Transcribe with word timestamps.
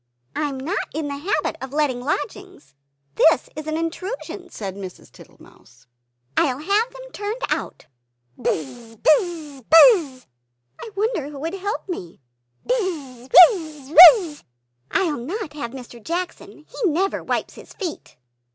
"I 0.35 0.49
am 0.49 0.59
not 0.59 0.87
in 0.95 1.09
the 1.09 1.17
habit 1.17 1.57
of 1.61 1.73
letting 1.73 1.99
lodgings; 2.01 2.73
this 3.13 3.51
is 3.55 3.67
an 3.67 3.77
intrusion!" 3.77 4.49
said 4.49 4.75
Mrs. 4.75 5.11
Tittlemouse. 5.11 5.85
"I 6.35 6.51
will 6.51 6.63
have 6.63 6.89
them 6.91 7.11
turned 7.11 7.41
out" 7.51 7.85
"Buzz! 8.39 8.95
Buzz! 8.95 9.61
Buzzz!" 9.61 10.25
"I 10.79 10.89
wonder 10.95 11.29
who 11.29 11.37
would 11.37 11.53
help 11.53 11.87
me?" 11.87 12.19
"Bizz, 12.65 13.29
Wizz, 13.51 13.89
Wizzz!" 13.91 14.43
"I 14.89 15.03
will 15.11 15.23
not 15.23 15.53
have 15.53 15.69
Mr. 15.69 16.03
Jackson; 16.03 16.65
he 16.67 16.89
never 16.89 17.23
wipes 17.23 17.53
his 17.53 17.71
feet." 17.73 18.17